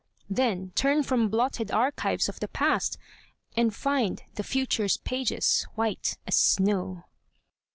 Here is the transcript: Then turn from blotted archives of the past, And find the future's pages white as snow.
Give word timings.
Then 0.31 0.71
turn 0.73 1.03
from 1.03 1.29
blotted 1.29 1.69
archives 1.69 2.27
of 2.27 2.39
the 2.39 2.47
past, 2.47 2.97
And 3.55 3.71
find 3.71 4.23
the 4.33 4.41
future's 4.43 4.97
pages 4.97 5.67
white 5.75 6.17
as 6.25 6.35
snow. 6.35 7.03